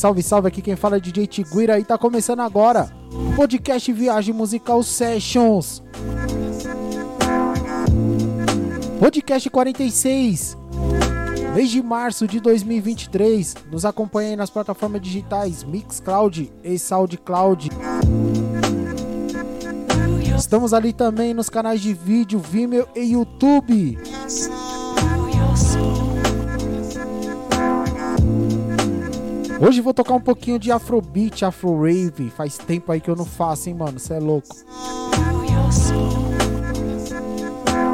[0.00, 0.48] salve, salve.
[0.48, 5.82] Aqui quem fala é DJ Tiguira e tá começando agora o podcast Viagem Musical Sessions.
[8.98, 10.56] Podcast 46.
[11.54, 13.56] Mês de março de 2023.
[13.70, 17.68] Nos acompanhe nas plataformas digitais Mixcloud e Soundcloud.
[20.34, 23.98] Estamos ali também nos canais de vídeo Vimeo e YouTube.
[29.60, 32.30] Hoje vou tocar um pouquinho de Afrobeat, Afro Rave.
[32.30, 34.00] Faz tempo aí que eu não faço, hein, mano?
[34.00, 34.48] Você é louco.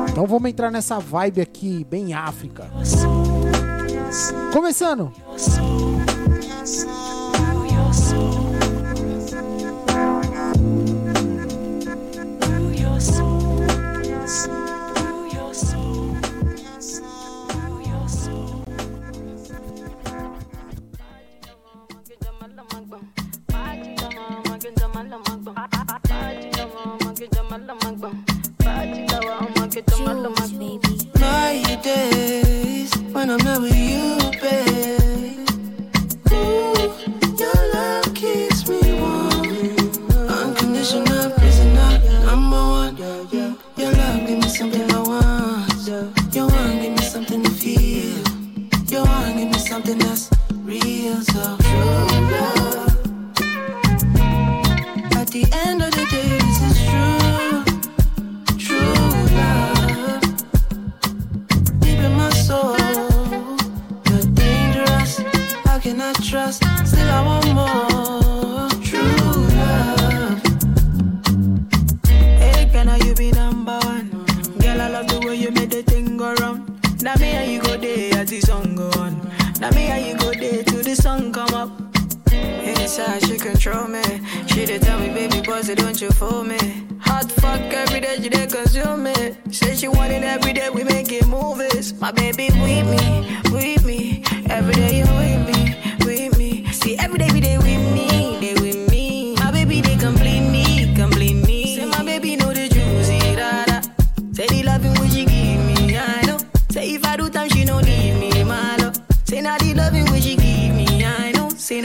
[0.08, 2.70] Então vamos entrar nessa vibe aqui, bem África.
[4.52, 5.12] Começando.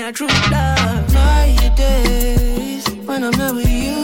[0.03, 1.13] I true love.
[1.13, 4.00] My days when I'm not with you.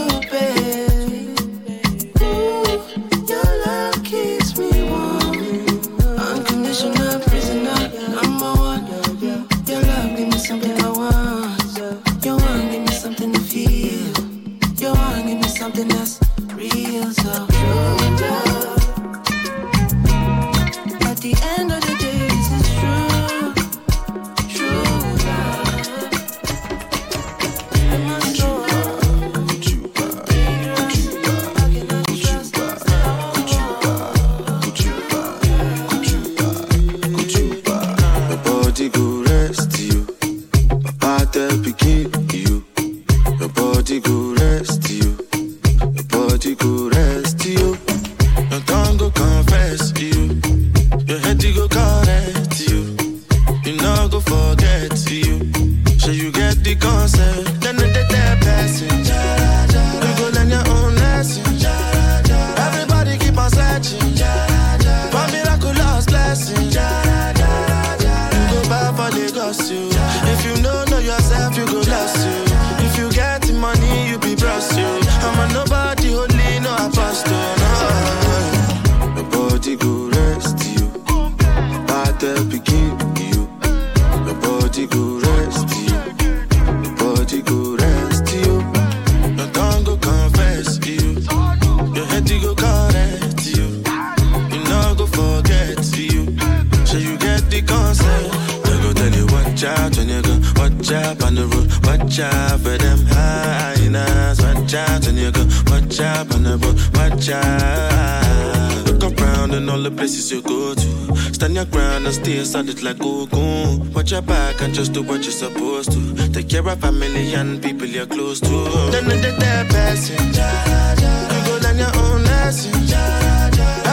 [112.07, 113.93] And stay solid like Goku.
[113.93, 116.29] Watch your back and just do what you're supposed to.
[116.31, 118.55] Take care of family and people you're close to.
[118.91, 120.15] Then the dead passing.
[120.15, 122.71] You go down your own lesson.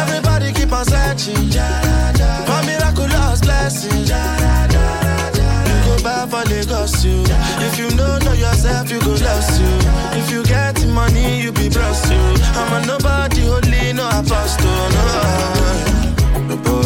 [0.00, 1.50] Everybody keep on searching
[2.46, 4.08] for miraculous blessings.
[5.68, 7.24] You go back for Lagos, you.
[7.66, 9.74] If you know know yourself, you go lost you.
[10.20, 12.22] If you get money, you be blessed you.
[12.54, 15.63] I'm a nobody, holy, no apostle, no.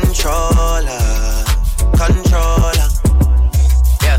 [0.00, 1.44] Controller,
[1.94, 2.88] controller.
[4.02, 4.18] Yeah.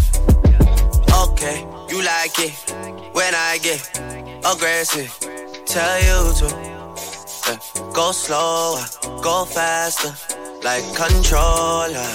[1.24, 2.54] Okay, you like it
[3.14, 3.82] when I get
[4.46, 5.12] aggressive.
[5.66, 6.48] Tell you to
[7.48, 7.58] yeah.
[7.94, 8.86] go slower,
[9.24, 10.14] go faster,
[10.64, 12.08] like controller,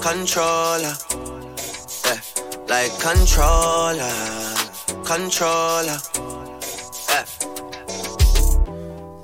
[0.00, 0.94] controller.
[2.04, 2.20] Yeah,
[2.66, 4.12] like controller,
[5.04, 6.21] controller.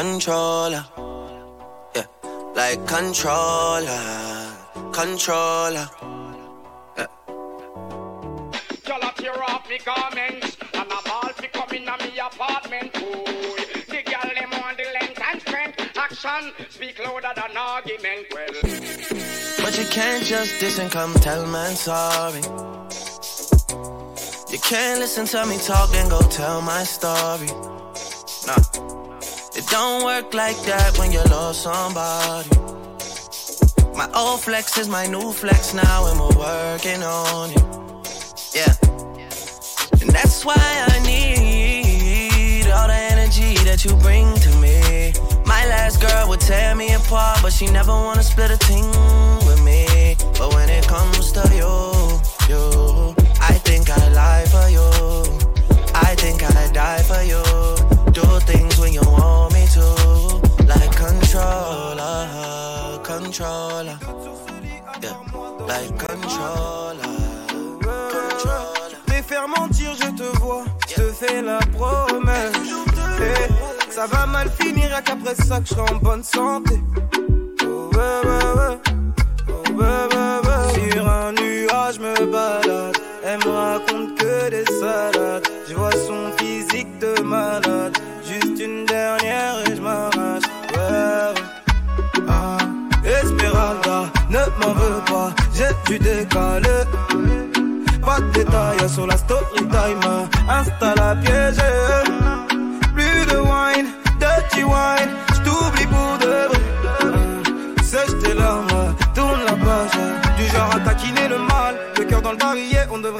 [0.00, 0.84] Controller.
[1.94, 2.06] Yeah,
[2.54, 4.56] like controller,
[4.92, 5.86] controller.
[6.96, 7.06] Yeah.
[8.86, 13.60] Y'all tear off me garments And I'm all fi come in me apartment Boy,
[13.92, 18.52] the girl them want the length and strength Action speak louder than argument Well,
[19.62, 22.40] But you can't just diss and come tell man sorry.
[24.50, 27.50] You can't listen to me talk and go tell my story.
[28.46, 28.89] Nah,
[29.60, 32.48] it don't work like that when you lost somebody.
[33.94, 37.64] My old flex is my new flex now, and we're working on it.
[38.58, 38.74] Yeah,
[40.00, 45.12] and that's why I need all the energy that you bring to me.
[45.44, 48.88] My last girl would tear me apart, but she never wanna split a thing
[49.48, 50.16] with me.
[50.38, 51.74] But when it comes to you,
[52.50, 53.14] you,
[53.50, 54.89] I think I lie for you.
[63.30, 63.96] Controller,
[65.00, 65.14] yeah,
[65.98, 66.98] controller,
[69.46, 72.52] mentir, je te vois, je te fais la promesse.
[73.20, 76.80] Eh, ça va mal finir, y'a qu'après ça que je serai en bonne santé.
[77.62, 77.90] Oh.
[77.94, 78.78] Oh.
[80.74, 82.96] Sur un nuage, je me balade.
[83.24, 85.46] Elle me raconte que des salades.
[85.68, 87.96] Je vois son physique de malade.
[88.24, 89.69] Juste une dernière
[95.54, 96.80] j'ai dû décaler.
[98.04, 101.62] Pas de détails sur la story time, Insta la piège.
[102.94, 103.88] Plus de wine,
[104.18, 107.82] dirty wine, j't'oublie pour de vrai.
[107.82, 109.98] Sèche tes larmes, tourne la page.
[110.38, 113.19] Du genre à taquiner le mal, le cœur dans le barillet, on devrait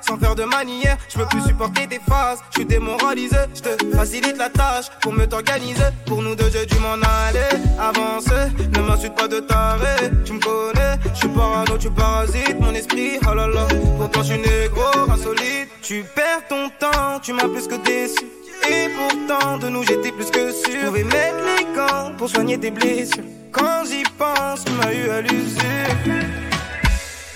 [0.00, 2.38] Sans faire de manière, je peux plus supporter tes phases.
[2.50, 5.84] Je suis démoralisé, je te facilite la tâche pour me t'organiser.
[6.06, 8.50] Pour nous deux, j'ai dû m'en aller, avancer.
[8.72, 10.96] Ne m'insulte pas de taré, tu me connais.
[11.12, 13.18] Je suis parano, tu parasites mon esprit.
[13.30, 13.66] Oh là là,
[13.98, 15.68] pourtant je suis négro, insolite.
[15.82, 18.24] Tu perds ton temps, tu m'as plus que déçu.
[18.70, 20.72] Et pourtant, de nous j'étais plus que sûr.
[20.72, 23.24] Je pouvais mettre les gants pour soigner tes blessures.
[23.52, 26.22] Quand j'y pense, tu m'as eu à l'usure.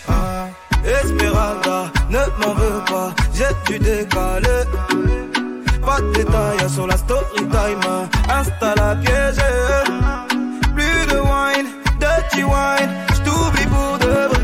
[0.09, 0.47] Ah,
[2.11, 4.65] ne m'en veux pas, j'ai dû décaler.
[5.85, 9.43] Pas de détails sur la story time, insta la piège.
[10.75, 11.69] Plus de wine,
[12.00, 14.43] dirty wine, j't'oublie pour de vrai.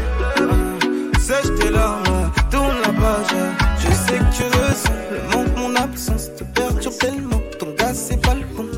[1.20, 3.36] Sèche tes larmes, tourne la page.
[3.78, 7.40] Je sais que tu ressens le manque, mon absence te perturbe tellement.
[7.58, 8.73] Ton gars, c'est pas le bon.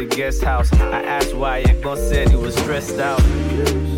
[0.00, 0.72] the guest house.
[0.72, 3.20] I asked why Igbo said he was stressed out.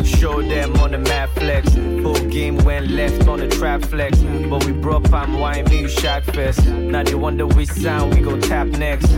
[0.03, 1.73] Showed them on the mad flex.
[2.03, 4.19] Full game went left on the trap flex.
[4.49, 6.65] But we brought palm wine, me shack fest.
[6.67, 9.11] Now they wonder which sound we go tap next.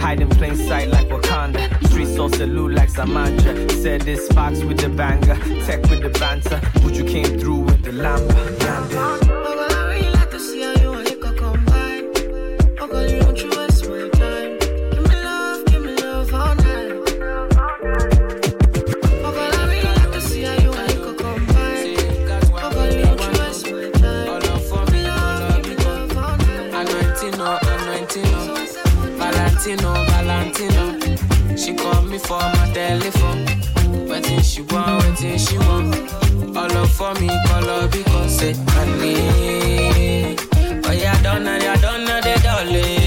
[0.00, 1.62] Hide in plain sight like Wakanda.
[1.88, 3.52] Street sauce salute like Samanja.
[3.82, 6.60] Said this Fox with the banger, Tech with the banter.
[6.84, 9.37] But you came through with the lamp.
[31.58, 33.44] She call me for my telephone.
[34.08, 35.94] Waiting she want, waiting she want.
[36.56, 40.36] All up for me, call up because say, honey.
[40.86, 42.97] Oh yeah, I don't know, I don't know the dolly.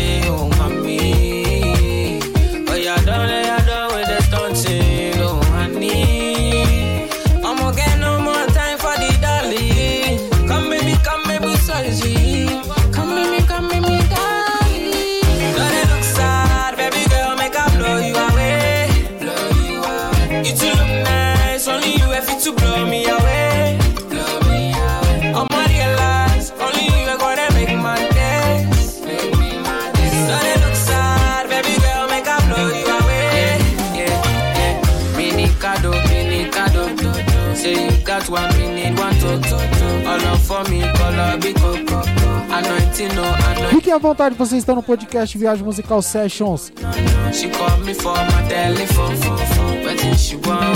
[43.70, 46.72] Fiquem à vontade, vocês estão no podcast Viagem Musical Sessions.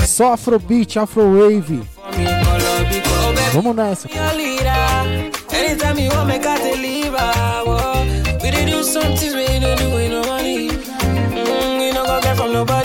[0.08, 1.82] Só Afrobeat, Afrowave.
[3.54, 4.08] Vamos nessa.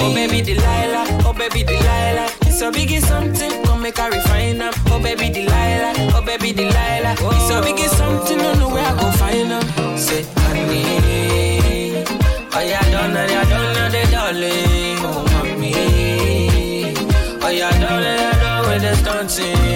[0.03, 2.63] Oh baby Delilah, oh baby Delilah, it's.
[4.93, 6.10] Oh baby Delilah.
[6.39, 7.15] baby Delilah.
[7.21, 7.49] Oh.
[7.49, 9.63] so a big something, no know where I go find her.
[9.99, 12.05] Say, honey,
[12.55, 15.73] oh yeah, don't know, yeah, don't know the darling, oh mommy,
[17.43, 19.70] oh yeah, don't know, yeah, don't know the stunting.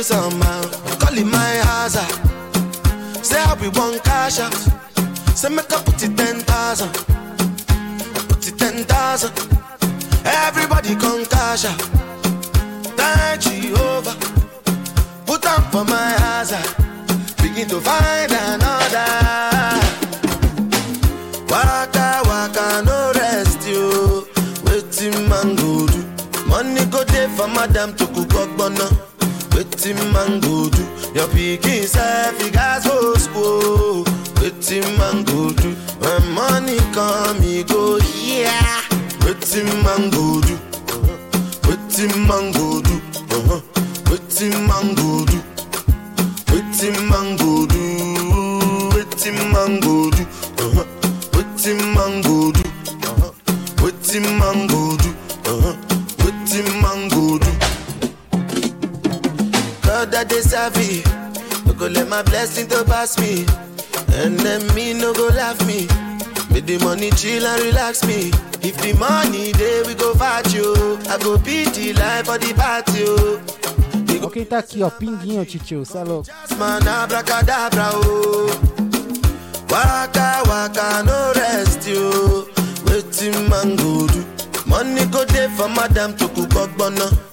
[0.00, 0.62] you somehow.
[0.98, 2.04] Call it my haza,
[3.22, 4.54] Say I be one cash out.
[5.36, 6.92] Say make I put it ten thousand.
[8.28, 9.32] Put it ten thousand.
[10.24, 11.80] Everybody come cash out.
[13.00, 14.14] Thank you over.
[15.26, 16.60] Put up for my haza,
[17.42, 19.08] Begin to find another.
[21.50, 24.26] Waka waka no rest you.
[24.64, 26.00] Waiting man go do.
[26.46, 29.09] Money go there for madam to cook up
[29.82, 30.82] Waiting man go do.
[31.14, 34.04] Your pikin self he gas go school.
[34.36, 35.74] Waiting man go do.
[36.00, 38.82] When money come he go yeah.
[39.24, 40.58] Waiting man go do.
[41.64, 43.00] Waiting man go do.
[43.32, 43.60] Uh-huh.
[44.68, 45.40] Man go do.
[46.52, 47.80] Waiting man go do.
[48.92, 50.24] Waiting man go do.
[50.60, 50.84] Uh-huh.
[51.96, 52.64] Man go do.
[53.08, 53.32] Uh-huh.
[54.38, 54.89] Man go do.
[60.20, 61.64] That they serve.
[61.64, 63.46] No go let my blessing to pass me.
[64.20, 65.88] And then me no go laugh me.
[66.52, 68.28] Make the money chill and relax me.
[68.60, 70.98] If the money there we go fight you.
[71.08, 73.04] I go beat the life for the party.
[73.08, 73.40] oh.
[74.22, 76.28] Ó quem tá aqui, ó, pinguinho, titio, cê é louco.
[76.58, 78.50] Man, abracadabra, oh.
[79.72, 82.46] Waka, waka, no rest, yo.
[82.84, 84.26] Waiting man go do.
[84.66, 87.29] Money go there for madam to cook ogbono.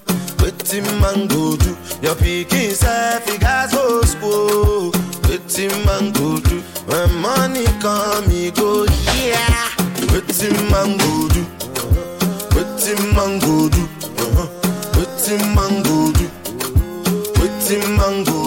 [0.70, 1.70] Waiting man go do.
[2.02, 4.92] Your pikin self, he gas go school.
[5.30, 6.60] Waiting man go do.
[6.88, 8.84] When money come, he go,
[9.16, 9.70] yeah.
[10.12, 11.46] Waiting man go do.
[12.52, 13.88] Waiting man go do.
[14.20, 14.48] Uh-huh.
[14.98, 16.28] Waiting man go do.
[17.40, 18.47] Waiting man go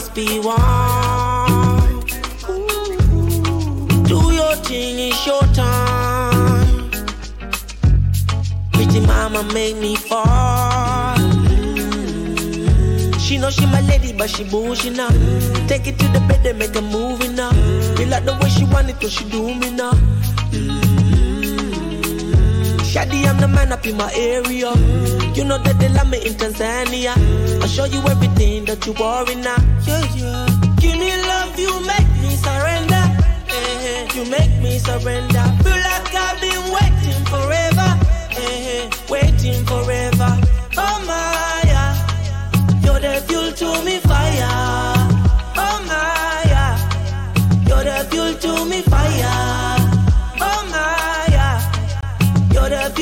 [0.00, 2.00] must be warm.
[4.10, 6.90] Do your thing, it's your time.
[8.72, 11.18] Pretty mama make me fall.
[13.18, 15.10] She know she my lady, but she bullshit now.
[15.68, 17.52] Take it to the bed and make a movie now.
[17.98, 19.92] Me like the way she want it, so she do me now.
[22.90, 24.72] Shady, I'm the man up in my area.
[25.34, 27.14] You know that they love me in Tanzania.
[27.62, 29.56] I'll show you everything that you worry now.
[29.86, 30.46] Yeah.
[30.80, 33.04] Give me love, you make me surrender.
[33.48, 35.44] Eh, You make me surrender.
[35.62, 37.88] Feel like I've been waiting forever.
[38.42, 40.39] Eh, Waiting forever.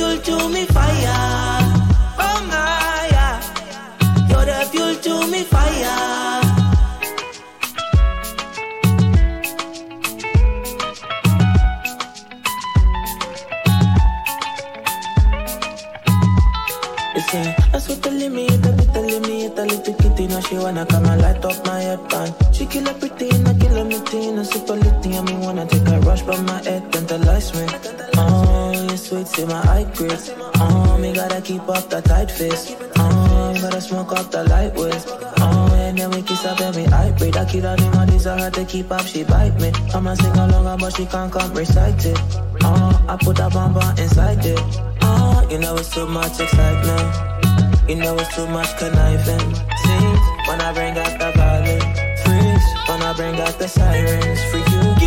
[0.08, 1.60] Fuel to me fire.
[2.18, 3.40] Oh my, yeah.
[4.28, 6.40] You're the fuel to me fire.
[17.14, 18.46] Listen, that's what telling me,
[18.92, 22.08] telling me, it a little kitty, now she wanna come and light up my head
[22.08, 22.32] pan.
[22.52, 25.66] She kill a pretty, and I kill a mitty, and super litty, and me wanna
[25.66, 27.97] take a rush from my head, tantalize me.
[29.28, 30.32] See my eye grits.
[30.56, 32.74] Oh, me gotta keep up the tight face.
[32.96, 35.04] Oh, um, gotta smoke up the light ways.
[35.06, 37.36] Oh, um, and then we kiss up and me eye breed.
[37.36, 39.70] I kill the money's are hard to keep up, she bite me.
[39.94, 42.18] I'ma sing along, uh, but she can't come recite it.
[42.64, 44.60] Oh, I put a bomb inside it.
[45.02, 47.88] Oh, you know it's too much excitement.
[47.88, 49.54] You know it's too much conniving.
[49.82, 51.80] Scenes when I bring out the violin.
[52.24, 54.42] Freeze when I bring out the sirens.
[54.50, 54.97] For you,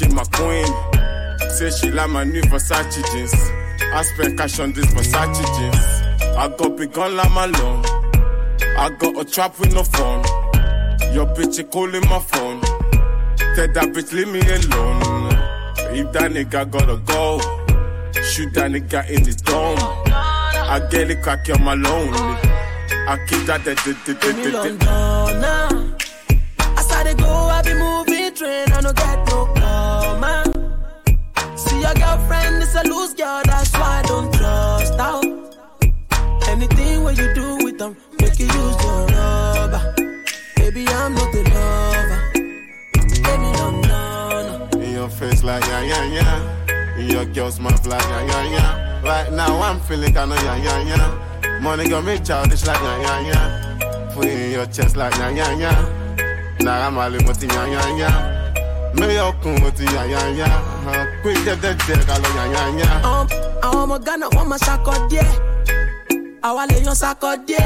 [0.00, 0.66] in my queen.
[1.50, 3.34] Say she like my new Versace jeans.
[3.92, 5.84] I spend cash on this Versace jeans.
[6.36, 7.84] I got big gun like my loan.
[8.78, 10.22] I got a trap with no phone.
[11.12, 12.60] Your bitch is calling my phone.
[13.54, 15.32] Tell that bitch leave me alone.
[15.94, 17.38] If that nigga gotta go,
[18.22, 19.78] shoot that nigga in the dome.
[20.08, 22.18] I get it cocky on my lonely.
[23.08, 24.86] I keep that that that that Give me that that.
[24.86, 25.96] London.
[26.94, 28.72] I dey go, I be moving train.
[28.72, 29.61] I no get no
[31.82, 35.20] your girlfriend is a loose girl, that's why I don't trust her.
[36.48, 39.94] Anything what you do with them, make you use your rubber.
[40.56, 42.20] Baby, I'm not a lover.
[43.24, 44.80] Baby, no, no, no.
[44.80, 46.96] In your face like yeah yeah yeah.
[46.98, 49.02] In your girl smile like yeah yeah yeah.
[49.02, 51.58] Right now I'm feeling kinda yeah yeah yeah.
[51.60, 54.08] Money got me childish like yeah yeah yeah.
[54.14, 56.56] Put it in your chest like yeah yeah yeah.
[56.60, 58.31] Now I'm all in yeah yeah yeah.
[58.94, 60.86] Me yo kun with yeah yeah yeah.
[60.86, 63.06] Uh, Quick that dick I love yeah yeah yeah.
[63.08, 63.26] Um,
[63.62, 65.24] àwọn ọmọ ghana wọn máa ṣakọ díẹ
[66.42, 67.64] àwa lè yan ṣakọ díẹ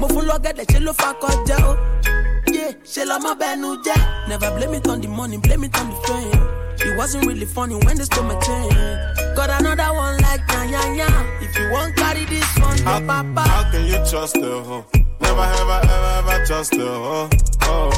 [0.00, 1.72] mo fún lọgẹdẹ ṣe ló fakọ jẹ o
[2.92, 3.94] ṣe lọmọ bẹnu jẹ.
[4.28, 6.42] never blame it on the money blame it on the fame
[6.86, 8.68] it wasn't really funny when they stole my chain
[9.36, 11.08] got another one like yanyanya
[11.42, 13.40] if you wan carry this one How, papa.
[13.48, 14.84] how can you trust a hoe?
[15.20, 17.28] Never, ever, ever, ever trust a hoe.
[17.62, 17.90] Oh,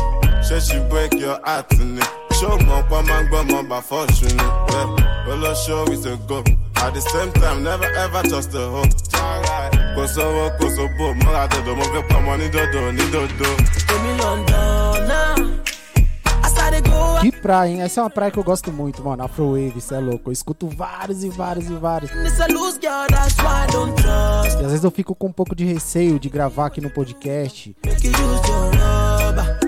[0.47, 2.09] she she break your heart in it.
[5.66, 6.44] Show is a go.
[6.77, 8.88] At the same time, never ever trust a hoe.
[9.96, 14.12] Kò sówó, kò sóbò, mọ́ra dodo, mo pamọ́ ní ní èmi
[17.22, 17.81] Que praia, hein?
[17.83, 19.25] Essa é uma praia que eu gosto muito, mano.
[19.25, 20.29] Afrowave, cê é louco.
[20.29, 22.11] Eu escuto vários e vários e vários.
[22.11, 22.18] E
[24.64, 27.75] às vezes eu fico com um pouco de receio de gravar aqui no podcast,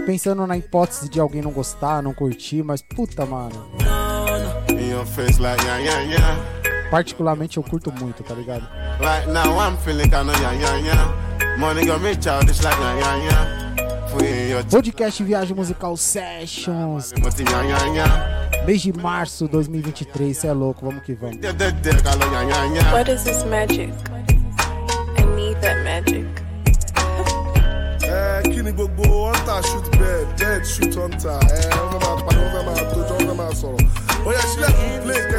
[0.08, 3.68] pensando na hipótese de alguém não gostar, não curtir, mas puta, mano.
[6.90, 8.66] Particularmente eu curto muito, tá ligado?
[8.98, 11.58] Right now I'm feeling kinda yeah, yeah, yeah.
[11.58, 14.10] Money got me childish like yeah, yeah, yeah.
[14.10, 17.12] Put it in your chest Podcast Viagem Musical Sessions,
[18.64, 21.36] mês de março 2023, cê é louco, vamos que vamos.
[22.94, 23.92] What is this magic?
[25.18, 26.48] I need that magic.
[28.38, 32.30] Ẹ kí ni gbogbo hunter shoot bird bird shoot hunter ẹ wọ́n fẹ́ máa pa
[32.38, 33.84] wọ́n máa tójọ́ wọ́n máa sọ̀rọ̀
[34.26, 35.38] ó yẹ sílẹ̀kùn plane kẹ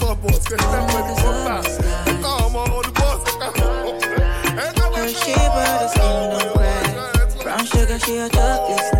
[0.00, 1.60] top box kẹ sílẹ̀kùn helicopter
[2.10, 3.66] ẹ ká ọmọ ọdún bọ́ọ̀sì ẹ ká
[4.64, 6.86] ẹ ká Her shape of the skin don't crack.
[7.42, 8.99] Brown sugar, she a chocolate snack.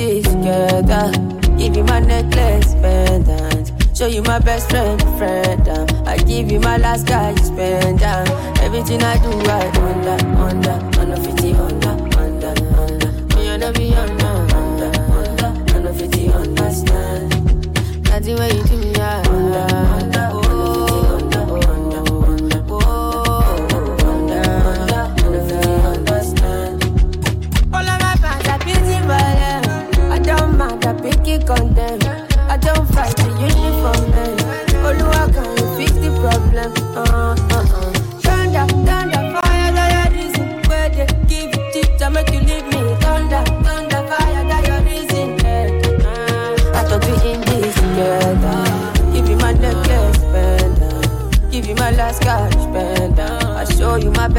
[0.00, 1.12] together.
[1.58, 3.72] Give you my necklace, pendant.
[3.94, 5.68] Show you my best friend, friend.
[5.68, 5.86] Um.
[6.06, 8.30] I give you my last cash, pendant.
[8.30, 8.56] Um.
[8.60, 13.36] Everything I do, I under, under, under 50, under, under, under.
[13.36, 18.08] Me and be under, under, under, under 50, understand.
[18.08, 18.79] Nothing when you do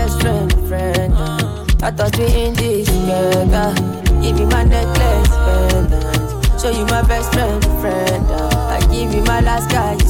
[0.01, 1.13] best friend, friend.
[1.13, 1.65] uh.
[1.83, 3.69] I thought we in this together.
[4.21, 6.59] Give you my necklace, pendant.
[6.59, 8.25] Show you my best friend, friend.
[8.29, 8.77] uh.
[8.77, 10.09] I give you my last guy, you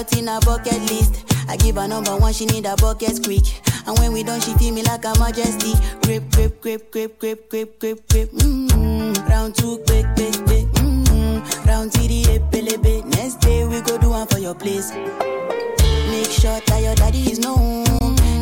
[0.00, 1.24] Lot in a bucket list.
[1.48, 3.44] I give her number one, she need a bucket quick.
[3.86, 5.72] And when we done, she feel me like a majesty.
[6.02, 8.30] Grip, grip, grip, grip, grip, grip, grip, grip.
[8.30, 9.28] Mm-hmm.
[9.28, 10.66] Round two, quick, quick, quick.
[10.80, 11.68] Mm-hmm.
[11.68, 13.04] Round three, epelebe.
[13.16, 14.92] Next day we go do one for your place.
[14.92, 17.84] Make sure that your daddy is known.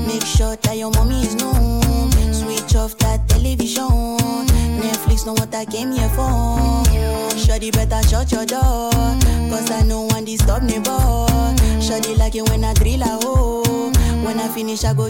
[0.07, 2.13] Make sure that your mommy is known.
[2.33, 3.89] Switch off that television.
[4.79, 6.88] Netflix know what I came here for.
[7.49, 8.91] Shorty better shut your door.
[9.49, 11.57] Cause I know one disturb me, boy.
[11.81, 13.65] Shorty like it when I drill a hole.
[13.67, 14.23] Oh.
[14.23, 15.09] When I finish, I go.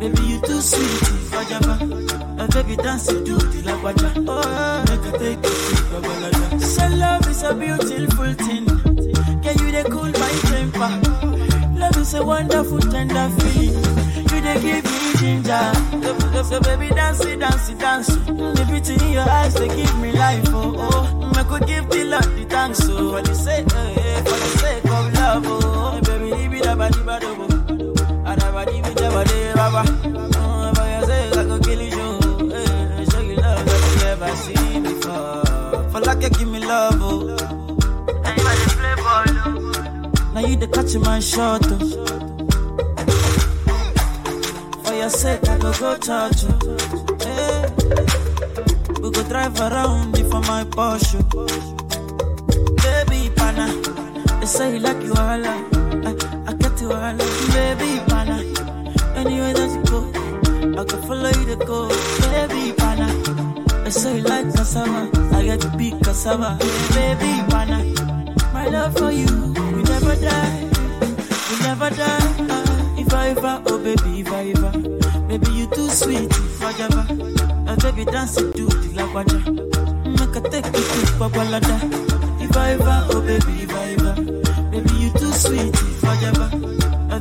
[0.00, 1.58] Baby you too sweet, I
[2.40, 6.60] oh baby dance it to the lagwaja, oh make I take you to Babalada.
[6.62, 8.66] So love is a beautiful thing.
[9.42, 11.78] Can you they cool my temper?
[11.78, 13.74] Love is a wonderful tender feeling.
[14.30, 15.72] You they give me ginger.
[16.02, 18.26] So, so, so baby dance it, dance it, dance it.
[18.26, 20.44] The beauty in your eyes they give me life.
[20.48, 22.80] Oh oh, I could give the Lord the thanks.
[22.88, 25.42] Oh, for the sake, eh, eh, for the sake of love.
[25.46, 27.28] Oh, baby, leave it up, di ba do.
[27.30, 27.49] Adaba di bi
[29.70, 29.84] de.
[30.38, 32.08] Oh, sake I could kill you.
[32.54, 35.44] Eh, show you love that you never seen before.
[35.90, 36.98] For like you give me love.
[37.00, 37.36] Oh.
[40.34, 41.62] Now you the catch my shot.
[41.66, 41.78] Oh.
[44.84, 46.52] For your sake, I go go touch you.
[47.24, 47.66] Hey.
[49.00, 51.20] We go drive around before my Porsche.
[52.82, 53.66] Baby, pana.
[54.40, 55.44] They say you like you all.
[55.46, 55.56] I,
[56.46, 57.16] I get you all.
[57.52, 58.19] Baby, pana.
[59.30, 61.88] Anywhere that you go, I can follow you to go.
[62.32, 62.74] Baby.
[63.84, 65.10] They say you like cassava.
[65.34, 66.58] I get to big cassava.
[66.94, 67.78] Baby, pana.
[68.52, 70.68] My love for you will never die,
[71.48, 72.34] will never die.
[72.50, 74.72] Ah, if I ever, oh baby, if I ever,
[75.28, 77.06] baby you too sweet, if I ever,
[77.68, 79.38] oh baby dance it to the lagwaja,
[80.18, 80.82] make I take you.
[82.42, 84.14] If I ever, oh baby, if I ever,
[84.70, 86.48] baby you too sweet, if I ever,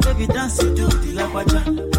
[0.04, 1.99] baby dance it the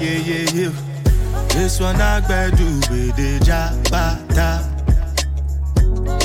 [0.00, 0.72] yeah, yeah, yeah.
[1.48, 4.72] This one I gotta do with the jabata.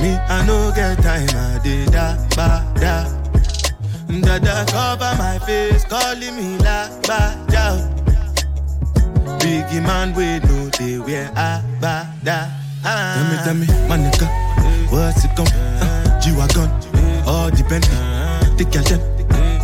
[0.02, 3.06] Me, I no get time, I did da ba da.
[4.22, 7.78] Dada cover my face, calling me la ba da.
[9.40, 12.48] Biggie man, we know they wear a ba da.
[12.84, 14.28] Tell me, tell me, my nigga,
[14.92, 16.70] what's it gon' uh, G-Wagon,
[17.28, 17.96] all the Bentley,
[18.58, 19.00] the girl them,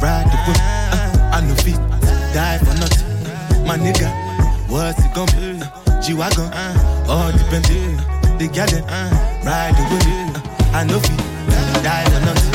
[0.01, 1.79] ride the whip, uh, I no feet,
[2.33, 3.06] die for nothing.
[3.67, 4.07] My nigga,
[4.69, 5.59] what's it gon' be?
[5.61, 6.47] Uh, G-Wagon,
[7.09, 7.95] all the Bentley,
[8.39, 8.85] the girl them,
[9.45, 10.03] ride the whip,
[10.37, 11.17] uh, I no feet,
[11.83, 12.53] die for nothing.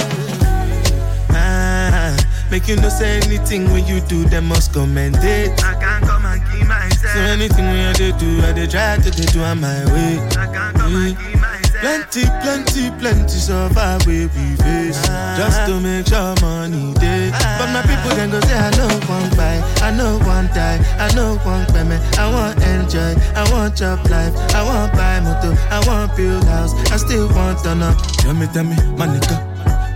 [1.30, 2.16] Ah,
[2.50, 5.62] make you no say anything when you do, them must commend it.
[5.62, 7.12] I can't come and keep myself.
[7.14, 10.18] So anything when I do, I dey try to dey do on my way.
[10.38, 11.41] I can't come and keep myself.
[11.82, 15.02] Plenty, plenty, plenty survive we we face
[15.34, 19.28] Just to make sure money day But my people then go say I know one
[19.34, 23.98] buy, I know one die, I know one payment I want enjoy, I want job
[24.08, 24.32] life.
[24.54, 26.72] I want buy motor, I want build house.
[26.92, 27.92] I still want to know
[28.22, 29.42] Tell me, tell me, my nigga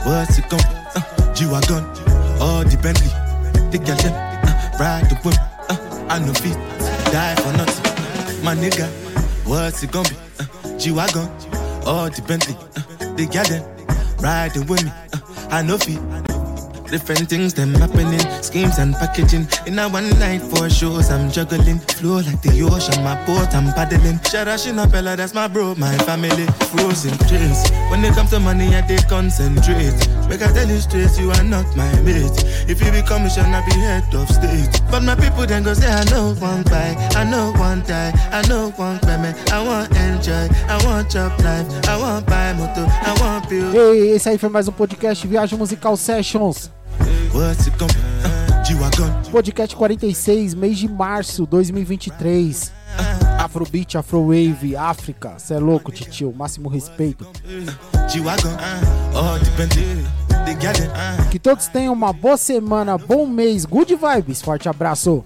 [0.05, 0.59] What's it gon'
[0.99, 1.85] uh, G-Wagon,
[2.43, 3.15] all the Bentley
[3.71, 5.39] The girl them, uh, ride the whip
[5.71, 6.59] uh, I know feet,
[7.15, 8.43] die for nothing.
[8.45, 8.89] My nigga,
[9.47, 11.46] what's it gon' be uh, G-Wagon
[11.87, 13.63] all the Bentley, uh, got them
[14.21, 14.91] riding with me.
[15.13, 16.01] Uh, I know feet.
[16.91, 19.49] Different things them happening, schemes and packaging.
[19.67, 21.81] In a one night for shows, I'm juggling.
[21.99, 24.19] Flow like the ocean, my boat, I'm paddling.
[24.21, 26.47] Sharashina Bella, that's my bro, my family.
[26.71, 27.69] Frozen dreams.
[27.91, 29.95] When it comes to money, I they concentrate.
[30.29, 32.45] Make I tell you straight, you are not my mate.
[32.69, 34.83] If you I be head of state.
[34.91, 38.43] But my people then go say, I know one buy, I know one die, I
[38.49, 39.37] know one payment.
[39.53, 43.75] I want enjoy, I want job life, I want buy motor, I want build.
[43.75, 46.71] Ei, esse aí foi mais um podcast Viagem Musical Sessions.
[47.33, 49.31] Uh.
[49.31, 52.73] Podcast 46, mês de março 2023.
[53.47, 55.39] Afrobeat, Afrowave, África.
[55.39, 56.33] Cê é louco, titio.
[56.33, 57.27] Máximo respeito.
[60.47, 61.31] It.
[61.31, 64.43] Que todos tenham uma boa semana, bom mês, good vibes.
[64.43, 65.25] Forte abraço.